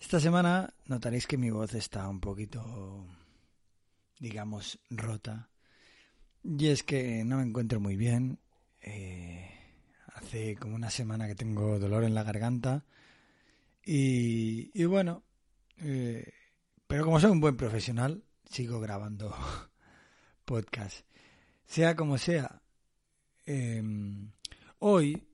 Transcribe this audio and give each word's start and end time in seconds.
Esta 0.00 0.18
semana 0.18 0.72
notaréis 0.86 1.26
que 1.26 1.36
mi 1.36 1.50
voz 1.50 1.74
está 1.74 2.08
un 2.08 2.20
poquito, 2.20 3.06
digamos, 4.18 4.80
rota. 4.88 5.50
Y 6.42 6.68
es 6.68 6.82
que 6.82 7.22
no 7.22 7.36
me 7.36 7.42
encuentro 7.42 7.80
muy 7.80 7.96
bien. 7.96 8.40
Eh, 8.80 9.50
hace 10.14 10.56
como 10.56 10.74
una 10.74 10.90
semana 10.90 11.28
que 11.28 11.34
tengo 11.34 11.78
dolor 11.78 12.02
en 12.04 12.14
la 12.14 12.24
garganta. 12.24 12.86
Y, 13.84 14.70
y 14.74 14.84
bueno, 14.86 15.22
eh, 15.76 16.32
pero 16.86 17.04
como 17.04 17.20
soy 17.20 17.30
un 17.30 17.40
buen 17.40 17.58
profesional, 17.58 18.24
sigo 18.50 18.80
grabando 18.80 19.36
podcast. 20.46 21.04
Sea 21.66 21.94
como 21.94 22.16
sea, 22.16 22.62
eh, 23.44 23.82
hoy 24.78 25.29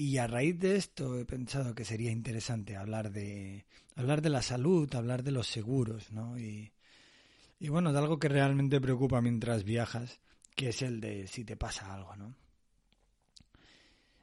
y 0.00 0.16
a 0.16 0.26
raíz 0.26 0.58
de 0.58 0.76
esto 0.76 1.18
he 1.18 1.26
pensado 1.26 1.74
que 1.74 1.84
sería 1.84 2.10
interesante 2.10 2.74
hablar 2.74 3.12
de 3.12 3.66
hablar 3.96 4.22
de 4.22 4.30
la 4.30 4.40
salud, 4.40 4.88
hablar 4.94 5.22
de 5.22 5.30
los 5.30 5.46
seguros, 5.46 6.10
¿no? 6.10 6.38
Y, 6.38 6.72
y 7.58 7.68
bueno, 7.68 7.92
de 7.92 7.98
algo 7.98 8.18
que 8.18 8.30
realmente 8.30 8.80
preocupa 8.80 9.20
mientras 9.20 9.62
viajas, 9.62 10.18
que 10.56 10.70
es 10.70 10.80
el 10.80 11.02
de 11.02 11.26
si 11.26 11.44
te 11.44 11.54
pasa 11.54 11.92
algo, 11.92 12.16
¿no? 12.16 12.34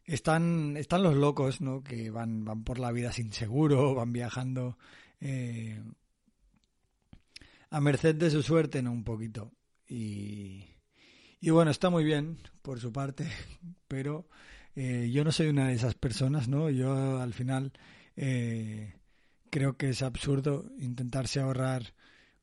Están, 0.03 0.78
están 0.78 1.03
los 1.03 1.16
locos, 1.16 1.61
¿no? 1.61 1.84
Que 1.84 2.09
van, 2.09 2.44
van 2.44 2.64
por 2.64 2.80
la 2.80 2.91
vida 2.91 3.12
sin 3.12 3.31
seguro, 3.31 3.94
van 3.94 4.12
viajando 4.12 4.80
eh, 5.22 5.80
a 7.69 7.80
merced 7.81 8.16
de 8.16 8.31
su 8.31 8.41
suerte, 8.41 8.81
¿no? 8.81 8.91
Un 8.91 9.03
poquito. 9.03 9.52
Y, 9.88 10.66
y 11.39 11.52
bueno, 11.52 11.69
está 11.69 11.91
muy 11.91 12.03
bien 12.03 12.39
por 12.64 12.80
su 12.80 12.91
parte, 12.91 13.30
pero 13.88 14.28
eh, 14.80 15.09
yo 15.11 15.23
no 15.23 15.31
soy 15.31 15.47
una 15.47 15.70
de 15.70 15.73
esas 15.73 15.95
personas, 15.95 16.47
¿no? 16.47 16.70
Yo 16.70 17.20
al 17.20 17.33
final 17.33 17.73
eh, 18.16 18.94
creo 19.50 19.75
que 19.75 19.89
es 19.89 20.03
absurdo 20.03 20.69
intentarse 20.78 21.39
ahorrar 21.39 21.95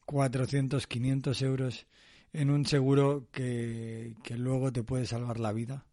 400, 0.05 0.89
500 0.89 1.43
euros 1.43 1.87
en 2.33 2.51
un 2.51 2.67
seguro 2.67 3.29
que, 3.31 4.17
que 4.25 4.37
luego 4.37 4.73
te 4.73 4.83
puede 4.83 5.07
salvar 5.07 5.39
la 5.39 5.53
vida. 5.53 5.87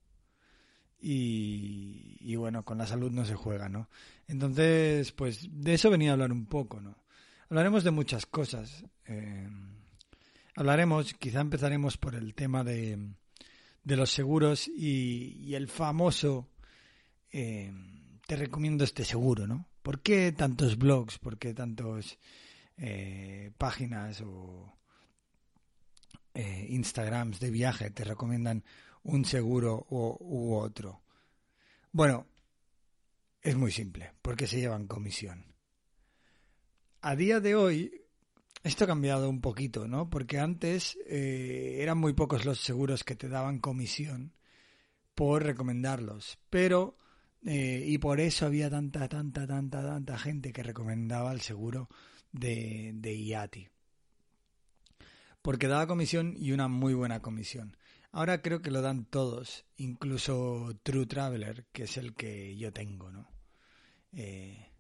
Y, 1.00 2.18
y, 2.20 2.36
bueno, 2.38 2.66
con 2.66 2.80
la 2.80 2.88
salud 2.88 3.12
no 3.12 3.24
se 3.24 3.36
juega, 3.36 3.70
¿no? 3.70 3.88
Entonces, 4.28 5.12
pues 5.12 5.48
de 5.52 5.76
eso 5.76 5.92
venía 5.92 6.10
a 6.10 6.14
hablar 6.14 6.32
un 6.32 6.48
poco, 6.48 6.82
¿no? 6.82 6.96
Hablaremos 7.52 7.84
de 7.84 7.92
muchas 7.92 8.26
cosas. 8.26 8.84
Eh, 9.06 9.48
hablaremos, 10.56 11.14
quizá 11.14 11.42
empezaremos 11.42 11.98
por 11.98 12.16
el 12.16 12.34
tema 12.34 12.64
de, 12.64 12.98
de 13.84 13.96
los 13.96 14.12
seguros 14.12 14.68
y, 14.68 15.54
el 15.56 15.68
famoso 15.68 16.50
eh, 17.32 17.72
te 18.28 18.36
recomiendo 18.36 18.84
este 18.84 19.04
seguro, 19.04 19.48
¿no? 19.48 19.68
¿Por 19.82 20.02
qué 20.02 20.32
tantos 20.32 20.78
blogs? 20.78 21.18
¿Por 21.18 21.38
qué 21.38 21.54
tantos 21.54 22.20
eh, 22.78 23.52
páginas 23.58 24.22
o 24.22 24.78
eh, 26.34 26.68
Instagrams 26.70 27.40
de 27.40 27.50
viaje 27.50 27.90
te 27.90 28.04
recomiendan 28.04 28.64
un 29.04 29.26
seguro 29.26 29.88
u 29.90 30.54
otro? 30.54 31.02
Bueno, 31.92 32.28
es 33.42 33.56
muy 33.56 33.72
simple, 33.72 34.14
porque 34.22 34.48
se 34.48 34.60
llevan 34.60 34.88
comisión. 34.88 35.56
A 37.02 37.16
día 37.16 37.40
de 37.40 37.56
hoy, 37.56 38.06
esto 38.64 38.84
ha 38.84 38.88
cambiado 38.88 39.30
un 39.30 39.42
poquito, 39.42 39.88
¿no? 39.88 40.10
Porque 40.10 40.40
antes 40.40 40.98
eh, 41.08 41.78
eran 41.80 41.98
muy 41.98 42.14
pocos 42.14 42.46
los 42.46 42.60
seguros 42.60 43.04
que 43.04 43.16
te 43.16 43.28
daban 43.28 43.60
comisión 43.60 44.34
por 45.16 45.44
recomendarlos, 45.44 46.40
pero 46.50 46.98
eh, 47.44 47.84
y 47.88 47.98
por 47.98 48.20
eso 48.20 48.46
había 48.46 48.70
tanta, 48.70 49.08
tanta, 49.10 49.48
tanta, 49.48 49.82
tanta 49.82 50.18
gente 50.18 50.54
que 50.54 50.64
recomendaba 50.64 51.32
el 51.32 51.42
seguro 51.42 51.90
de, 52.32 52.92
de 52.94 53.16
IATI. 53.16 53.70
Porque 55.42 55.68
daba 55.68 55.88
comisión 55.88 56.36
y 56.38 56.52
una 56.52 56.68
muy 56.68 56.94
buena 56.94 57.22
comisión. 57.22 57.76
Ahora 58.12 58.42
creo 58.42 58.62
que 58.62 58.72
lo 58.72 58.82
dan 58.82 59.06
todos, 59.06 59.66
incluso 59.78 60.78
True 60.84 61.08
Traveler, 61.08 61.66
que 61.72 61.84
es 61.84 61.98
el 61.98 62.14
que 62.14 62.56
yo 62.58 62.72
tengo, 62.72 63.12
¿no? 63.12 63.28
Eh, 64.12 64.71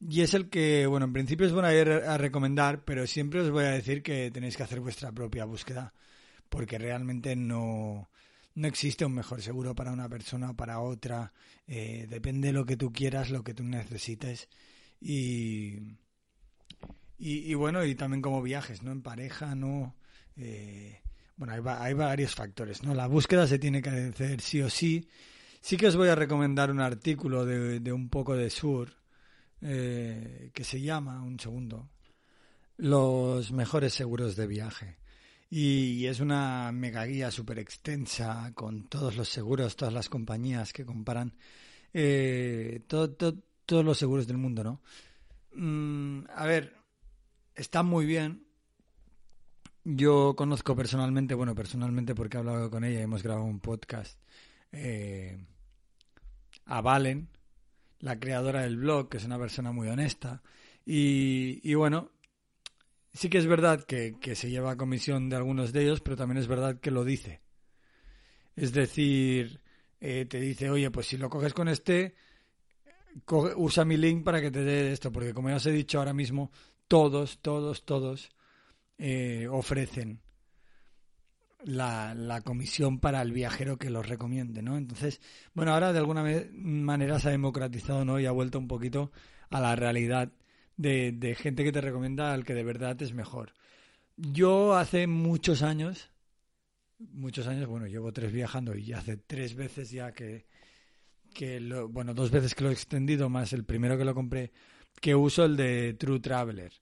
y 0.00 0.20
es 0.20 0.34
el 0.34 0.48
que, 0.48 0.86
bueno, 0.86 1.06
en 1.06 1.12
principio 1.12 1.46
os 1.46 1.52
voy 1.52 1.64
a 1.64 1.80
ir 1.80 1.88
a 1.88 2.16
recomendar, 2.18 2.84
pero 2.84 3.06
siempre 3.06 3.40
os 3.40 3.50
voy 3.50 3.64
a 3.64 3.70
decir 3.70 4.02
que 4.02 4.30
tenéis 4.30 4.56
que 4.56 4.62
hacer 4.62 4.80
vuestra 4.80 5.10
propia 5.10 5.44
búsqueda, 5.44 5.92
porque 6.48 6.78
realmente 6.78 7.34
no, 7.34 8.08
no 8.54 8.68
existe 8.68 9.04
un 9.04 9.14
mejor 9.14 9.42
seguro 9.42 9.74
para 9.74 9.92
una 9.92 10.08
persona 10.08 10.50
o 10.50 10.54
para 10.54 10.80
otra. 10.80 11.32
Eh, 11.66 12.06
depende 12.08 12.48
de 12.48 12.54
lo 12.54 12.64
que 12.64 12.76
tú 12.76 12.92
quieras, 12.92 13.30
lo 13.30 13.42
que 13.42 13.54
tú 13.54 13.64
necesites. 13.64 14.48
Y, 15.00 15.96
y, 17.18 17.54
bueno, 17.54 17.84
y 17.84 17.96
también 17.96 18.22
como 18.22 18.40
viajes, 18.40 18.82
¿no? 18.84 18.92
En 18.92 19.02
pareja, 19.02 19.56
¿no? 19.56 19.96
Eh, 20.36 21.00
bueno, 21.36 21.54
hay, 21.54 21.60
hay 21.66 21.94
varios 21.94 22.36
factores, 22.36 22.84
¿no? 22.84 22.94
La 22.94 23.08
búsqueda 23.08 23.48
se 23.48 23.58
tiene 23.58 23.82
que 23.82 23.90
hacer 23.90 24.40
sí 24.40 24.62
o 24.62 24.70
sí. 24.70 25.08
Sí 25.60 25.76
que 25.76 25.88
os 25.88 25.96
voy 25.96 26.08
a 26.08 26.14
recomendar 26.14 26.70
un 26.70 26.80
artículo 26.80 27.44
de, 27.44 27.80
de 27.80 27.92
un 27.92 28.08
poco 28.08 28.36
de 28.36 28.48
sur 28.48 28.98
eh, 29.60 30.50
que 30.54 30.64
se 30.64 30.80
llama, 30.80 31.22
un 31.22 31.38
segundo, 31.38 31.88
Los 32.76 33.52
mejores 33.52 33.94
seguros 33.94 34.36
de 34.36 34.46
viaje. 34.46 34.98
Y 35.50 36.06
es 36.06 36.20
una 36.20 36.70
mega 36.72 37.04
guía 37.06 37.30
súper 37.30 37.58
extensa 37.58 38.52
con 38.54 38.88
todos 38.88 39.16
los 39.16 39.28
seguros, 39.28 39.76
todas 39.76 39.94
las 39.94 40.08
compañías 40.08 40.72
que 40.72 40.84
comparan 40.84 41.34
eh, 41.94 42.82
todo, 42.86 43.10
todo, 43.10 43.42
todos 43.64 43.84
los 43.84 43.98
seguros 43.98 44.26
del 44.26 44.36
mundo, 44.36 44.62
¿no? 44.62 44.82
Mm, 45.54 46.24
a 46.34 46.46
ver, 46.46 46.76
está 47.54 47.82
muy 47.82 48.06
bien. 48.06 48.46
Yo 49.84 50.34
conozco 50.36 50.76
personalmente, 50.76 51.34
bueno, 51.34 51.54
personalmente 51.54 52.14
porque 52.14 52.36
he 52.36 52.40
hablado 52.40 52.70
con 52.70 52.84
ella 52.84 53.00
y 53.00 53.02
hemos 53.02 53.22
grabado 53.22 53.46
un 53.46 53.60
podcast, 53.60 54.20
eh, 54.70 55.38
a 56.66 56.80
Valen, 56.82 57.28
la 58.00 58.18
creadora 58.18 58.62
del 58.62 58.76
blog, 58.76 59.08
que 59.08 59.16
es 59.16 59.24
una 59.24 59.38
persona 59.38 59.72
muy 59.72 59.88
honesta. 59.88 60.42
Y, 60.84 61.60
y 61.62 61.74
bueno, 61.74 62.10
sí 63.12 63.28
que 63.28 63.38
es 63.38 63.46
verdad 63.46 63.84
que, 63.84 64.16
que, 64.20 64.34
se 64.34 64.50
lleva 64.50 64.76
comisión 64.76 65.28
de 65.28 65.36
algunos 65.36 65.72
de 65.72 65.82
ellos, 65.82 66.00
pero 66.00 66.16
también 66.16 66.38
es 66.38 66.46
verdad 66.46 66.80
que 66.80 66.90
lo 66.90 67.04
dice. 67.04 67.40
Es 68.56 68.72
decir, 68.72 69.60
eh, 70.00 70.26
te 70.26 70.40
dice, 70.40 70.70
oye, 70.70 70.90
pues 70.90 71.06
si 71.06 71.16
lo 71.16 71.28
coges 71.30 71.54
con 71.54 71.68
este, 71.68 72.14
coge, 73.24 73.52
usa 73.56 73.84
mi 73.84 73.96
link 73.96 74.24
para 74.24 74.40
que 74.40 74.50
te 74.50 74.64
dé 74.64 74.92
esto, 74.92 75.12
porque 75.12 75.34
como 75.34 75.50
ya 75.50 75.56
os 75.56 75.66
he 75.66 75.72
dicho 75.72 75.98
ahora 75.98 76.12
mismo, 76.12 76.50
todos, 76.86 77.40
todos, 77.40 77.84
todos 77.84 78.30
eh, 78.98 79.46
ofrecen 79.50 80.20
la, 81.64 82.14
la, 82.14 82.40
comisión 82.42 83.00
para 83.00 83.22
el 83.22 83.32
viajero 83.32 83.78
que 83.78 83.90
los 83.90 84.08
recomiende, 84.08 84.62
¿no? 84.62 84.76
Entonces, 84.76 85.20
bueno, 85.54 85.72
ahora 85.72 85.92
de 85.92 85.98
alguna 85.98 86.24
manera 86.52 87.18
se 87.18 87.28
ha 87.28 87.32
democratizado, 87.32 88.04
¿no? 88.04 88.20
Y 88.20 88.26
ha 88.26 88.30
vuelto 88.30 88.58
un 88.58 88.68
poquito 88.68 89.10
a 89.50 89.60
la 89.60 89.74
realidad 89.76 90.32
de, 90.76 91.12
de 91.12 91.34
gente 91.34 91.64
que 91.64 91.72
te 91.72 91.80
recomienda 91.80 92.32
al 92.32 92.44
que 92.44 92.54
de 92.54 92.64
verdad 92.64 93.00
es 93.02 93.12
mejor. 93.12 93.52
Yo 94.16 94.76
hace 94.76 95.06
muchos 95.06 95.62
años, 95.62 96.10
muchos 96.98 97.46
años, 97.46 97.66
bueno, 97.66 97.86
llevo 97.86 98.12
tres 98.12 98.32
viajando 98.32 98.76
y 98.76 98.92
hace 98.92 99.16
tres 99.16 99.54
veces 99.54 99.90
ya 99.90 100.12
que, 100.12 100.46
que 101.34 101.60
lo, 101.60 101.88
bueno, 101.88 102.14
dos 102.14 102.30
veces 102.30 102.54
que 102.54 102.64
lo 102.64 102.70
he 102.70 102.72
extendido, 102.72 103.28
más 103.28 103.52
el 103.52 103.64
primero 103.64 103.98
que 103.98 104.04
lo 104.04 104.14
compré, 104.14 104.52
que 105.00 105.14
uso 105.14 105.44
el 105.44 105.56
de 105.56 105.94
True 105.94 106.20
Traveler 106.20 106.72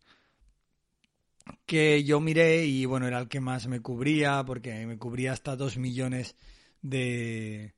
que 1.64 2.04
yo 2.04 2.20
miré 2.20 2.66
y 2.66 2.84
bueno, 2.84 3.06
era 3.06 3.18
el 3.18 3.28
que 3.28 3.40
más 3.40 3.66
me 3.66 3.80
cubría 3.80 4.44
porque 4.44 4.86
me 4.86 4.98
cubría 4.98 5.32
hasta 5.32 5.56
dos 5.56 5.76
millones 5.76 6.36
de... 6.82 7.74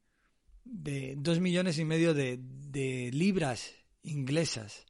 de 0.64 1.14
dos 1.18 1.40
millones 1.40 1.78
y 1.78 1.84
medio 1.84 2.14
de, 2.14 2.38
de 2.40 3.10
libras 3.12 3.74
inglesas 4.02 4.86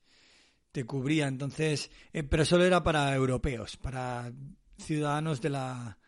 te 0.72 0.84
cubría. 0.84 1.28
Entonces 1.28 1.90
eh, 2.12 2.22
pero 2.22 2.44
solo 2.44 2.64
era 2.64 2.82
para 2.82 3.14
europeos 3.14 3.76
para 3.76 4.32
ciudadanos 4.78 5.40
de 5.40 5.50
la 5.50 5.98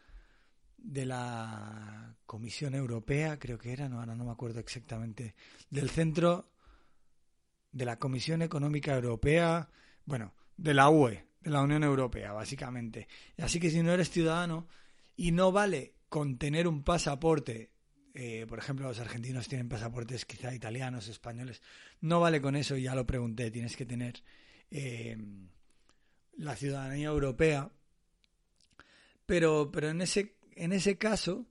de 0.77 1.05
la 1.05 2.17
Comisión 2.25 2.75
Europea 2.75 3.39
creo 3.39 3.59
que 3.59 3.73
era 3.73 3.89
no 3.89 4.01
ahora 4.01 4.15
no 4.15 4.25
me 4.25 4.31
acuerdo 4.31 4.61
exactamente 4.61 5.35
del 5.69 5.91
centro 5.91 6.53
de 7.73 7.85
la 7.85 7.99
Comisión 7.99 8.43
Económica 8.43 8.95
Europea 8.95 9.69
bueno 10.07 10.33
de 10.57 10.75
la 10.75 10.91
UE, 10.91 11.25
de 11.41 11.51
la 11.51 11.63
Unión 11.63 11.83
Europea, 11.85 12.33
básicamente. 12.33 13.09
Así 13.39 13.59
que 13.61 13.71
si 13.71 13.83
no 13.83 13.93
eres 13.93 14.11
ciudadano 14.11 14.69
y 15.17 15.33
no 15.33 15.53
vale 15.53 15.95
con 16.09 16.39
tener 16.39 16.67
un 16.69 16.83
pasaporte, 16.83 17.71
eh, 18.15 18.47
por 18.49 18.59
ejemplo, 18.59 18.89
los 18.89 19.01
argentinos 19.01 19.49
tienen 19.49 19.69
pasaportes 19.69 20.25
quizá 20.25 20.55
italianos, 20.55 21.09
españoles, 21.09 21.63
no 22.01 22.21
vale 22.21 22.41
con 22.41 22.57
eso, 22.57 22.77
ya 22.77 22.95
lo 22.95 23.07
pregunté, 23.07 23.51
tienes 23.51 23.77
que 23.77 23.87
tener 23.87 24.23
eh, 24.71 25.17
la 26.37 26.57
ciudadanía 26.57 27.09
europea. 27.09 27.71
Pero, 29.27 29.71
pero 29.71 29.91
en 29.91 30.01
ese, 30.01 30.35
en 30.57 30.73
ese 30.73 30.99
caso, 30.99 31.47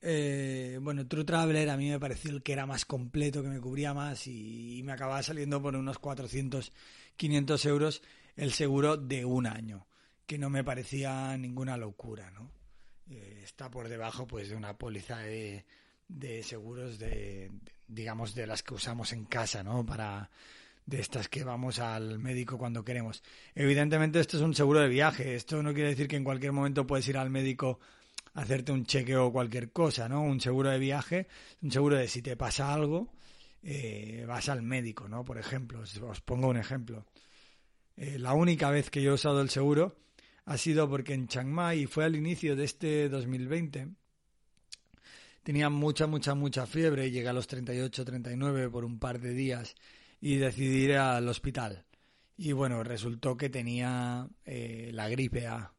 eh, 0.00 0.78
bueno, 0.80 1.06
True 1.08 1.24
Traveler 1.24 1.68
a 1.70 1.76
mí 1.76 1.90
me 1.90 1.98
pareció 1.98 2.30
el 2.30 2.42
que 2.42 2.52
era 2.52 2.66
más 2.66 2.84
completo, 2.84 3.42
que 3.42 3.48
me 3.48 3.60
cubría 3.60 3.94
más 3.94 4.26
y, 4.26 4.80
me 4.84 4.92
acababa 4.92 5.22
saliendo 5.22 5.60
por 5.60 5.74
unos 5.74 5.98
400, 5.98 6.72
500 7.16 7.66
euros 7.66 8.02
el 8.38 8.52
seguro 8.52 8.96
de 8.96 9.24
un 9.24 9.46
año, 9.46 9.88
que 10.24 10.38
no 10.38 10.48
me 10.48 10.62
parecía 10.62 11.36
ninguna 11.36 11.76
locura, 11.76 12.30
¿no? 12.30 12.52
Eh, 13.10 13.40
está 13.42 13.68
por 13.68 13.88
debajo 13.88 14.26
pues 14.26 14.48
de 14.48 14.54
una 14.54 14.78
póliza 14.78 15.18
de, 15.18 15.64
de 16.06 16.44
seguros 16.44 17.00
de, 17.00 17.50
digamos, 17.88 18.36
de 18.36 18.46
las 18.46 18.62
que 18.62 18.74
usamos 18.74 19.12
en 19.12 19.24
casa, 19.24 19.64
¿no? 19.64 19.84
Para 19.84 20.30
de 20.86 21.00
estas 21.00 21.28
que 21.28 21.42
vamos 21.42 21.80
al 21.80 22.20
médico 22.20 22.56
cuando 22.58 22.84
queremos. 22.84 23.24
Evidentemente 23.56 24.20
esto 24.20 24.36
es 24.36 24.42
un 24.42 24.54
seguro 24.54 24.80
de 24.80 24.88
viaje. 24.88 25.34
Esto 25.34 25.60
no 25.60 25.74
quiere 25.74 25.90
decir 25.90 26.06
que 26.06 26.16
en 26.16 26.24
cualquier 26.24 26.52
momento 26.52 26.86
puedes 26.86 27.08
ir 27.08 27.18
al 27.18 27.30
médico 27.30 27.80
a 28.34 28.42
hacerte 28.42 28.70
un 28.70 28.86
cheque 28.86 29.16
o 29.16 29.32
cualquier 29.32 29.72
cosa, 29.72 30.08
¿no? 30.08 30.22
Un 30.22 30.40
seguro 30.40 30.70
de 30.70 30.78
viaje, 30.78 31.26
un 31.60 31.72
seguro 31.72 31.96
de 31.96 32.06
si 32.06 32.22
te 32.22 32.36
pasa 32.36 32.72
algo, 32.72 33.12
eh, 33.64 34.24
vas 34.28 34.48
al 34.48 34.62
médico, 34.62 35.08
¿no? 35.08 35.24
Por 35.24 35.38
ejemplo, 35.38 35.80
os 35.80 36.20
pongo 36.20 36.46
un 36.46 36.56
ejemplo. 36.56 37.04
Eh, 37.98 38.16
la 38.16 38.32
única 38.32 38.70
vez 38.70 38.90
que 38.90 39.02
yo 39.02 39.10
he 39.10 39.14
usado 39.14 39.40
el 39.40 39.50
seguro 39.50 39.96
ha 40.44 40.56
sido 40.56 40.88
porque 40.88 41.14
en 41.14 41.26
Chiang 41.26 41.48
Mai, 41.48 41.80
y 41.80 41.86
fue 41.86 42.04
al 42.04 42.14
inicio 42.14 42.54
de 42.54 42.64
este 42.64 43.08
2020, 43.08 43.88
tenía 45.42 45.68
mucha, 45.68 46.06
mucha, 46.06 46.34
mucha 46.34 46.66
fiebre, 46.66 47.10
llegué 47.10 47.28
a 47.28 47.32
los 47.32 47.48
38, 47.48 48.04
39 48.04 48.70
por 48.70 48.84
un 48.84 49.00
par 49.00 49.20
de 49.20 49.34
días 49.34 49.74
y 50.20 50.36
decidí 50.36 50.84
ir 50.84 50.96
al 50.96 51.28
hospital. 51.28 51.84
Y 52.36 52.52
bueno, 52.52 52.84
resultó 52.84 53.36
que 53.36 53.50
tenía 53.50 54.28
eh, 54.44 54.90
la 54.94 55.08
gripe 55.08 55.48
A. 55.48 55.72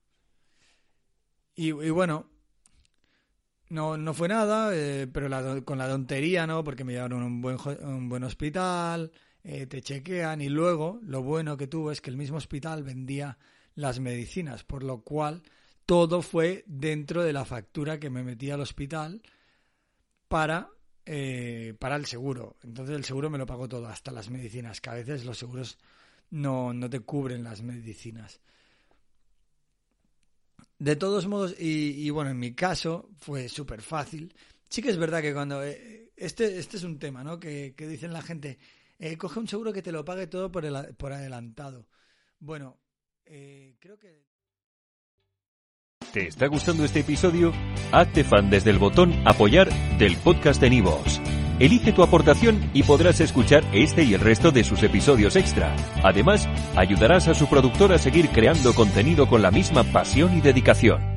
Y, 1.55 1.71
bueno, 1.71 2.29
no, 3.69 3.97
no 3.97 4.13
fue 4.13 4.27
nada, 4.27 4.71
eh, 4.73 5.07
pero 5.11 5.29
con 5.65 5.77
la 5.77 5.89
tontería, 5.89 6.45
¿no? 6.47 6.63
Porque 6.63 6.83
me 6.83 6.93
llevaron 6.93 7.21
a 7.21 7.25
un 7.25 7.41
buen, 7.41 7.57
un 7.81 8.07
buen 8.07 8.23
hospital, 8.23 9.11
eh, 9.43 9.65
te 9.65 9.81
chequean 9.81 10.41
y 10.41 10.49
luego 10.49 10.99
lo 11.03 11.23
bueno 11.23 11.57
que 11.57 11.67
tuvo 11.67 11.91
es 11.91 12.01
que 12.01 12.09
el 12.09 12.17
mismo 12.17 12.37
hospital 12.37 12.83
vendía 12.83 13.37
las 13.75 13.99
medicinas, 13.99 14.63
por 14.63 14.83
lo 14.83 15.01
cual 15.01 15.41
todo 15.85 16.21
fue 16.21 16.63
dentro 16.67 17.23
de 17.23 17.33
la 17.33 17.45
factura 17.45 17.99
que 17.99 18.09
me 18.09 18.23
metí 18.23 18.51
al 18.51 18.61
hospital 18.61 19.21
para 20.27 20.69
eh, 21.11 21.73
para 21.79 21.95
el 21.95 22.05
seguro. 22.05 22.57
Entonces 22.63 22.95
el 22.95 23.03
seguro 23.03 23.31
me 23.31 23.39
lo 23.39 23.47
pagó 23.47 23.67
todo, 23.67 23.87
hasta 23.87 24.11
las 24.11 24.29
medicinas, 24.29 24.79
que 24.79 24.91
a 24.91 24.93
veces 24.93 25.25
los 25.25 25.39
seguros 25.39 25.79
no, 26.29 26.71
no 26.71 26.87
te 26.87 26.99
cubren 26.99 27.43
las 27.43 27.63
medicinas. 27.63 28.39
De 30.77 30.95
todos 30.95 31.25
modos, 31.25 31.55
y, 31.59 32.07
bueno, 32.11 32.29
en 32.29 32.37
mi 32.37 32.53
caso 32.53 33.09
fue 33.17 33.49
súper 33.49 33.81
fácil. 33.81 34.33
Sí 34.69 34.83
que 34.83 34.89
es 34.89 34.97
verdad 34.97 35.21
que 35.21 35.33
cuando... 35.33 35.63
Eh, 35.63 36.11
este, 36.15 36.59
este 36.59 36.77
es 36.77 36.83
un 36.83 36.99
tema, 36.99 37.23
¿no? 37.23 37.39
Que 37.39 37.73
dicen 37.75 38.13
la 38.13 38.21
gente, 38.21 38.59
eh, 38.99 39.17
coge 39.17 39.39
un 39.39 39.47
seguro 39.47 39.73
que 39.73 39.81
te 39.81 39.91
lo 39.91 40.05
pague 40.05 40.27
todo 40.27 40.51
por, 40.51 40.65
el, 40.65 40.95
por 40.95 41.13
adelantado. 41.13 41.87
Bueno, 42.39 42.79
creo 43.25 43.97
que... 43.97 44.27
¿Te 46.13 46.27
está 46.27 46.47
gustando 46.47 46.83
este 46.85 47.01
episodio? 47.01 47.53
Hazte 47.91 48.23
fan 48.23 48.49
desde 48.49 48.71
el 48.71 48.79
botón 48.79 49.13
Apoyar 49.25 49.69
del 49.99 50.17
podcast 50.17 50.59
de 50.59 50.69
Nivos. 50.71 51.21
Elige 51.59 51.91
tu 51.91 52.03
aportación 52.03 52.71
y 52.73 52.83
podrás 52.83 53.19
escuchar 53.19 53.63
este 53.73 54.03
y 54.03 54.13
el 54.13 54.21
resto 54.21 54.51
de 54.51 54.63
sus 54.63 54.81
episodios 54.81 55.35
extra. 55.35 55.75
Además, 56.03 56.47
ayudarás 56.77 57.27
a 57.27 57.33
su 57.33 57.47
productor 57.47 57.91
a 57.91 57.97
seguir 57.97 58.29
creando 58.29 58.73
contenido 58.73 59.27
con 59.27 59.41
la 59.41 59.51
misma 59.51 59.83
pasión 59.83 60.37
y 60.37 60.41
dedicación. 60.41 61.08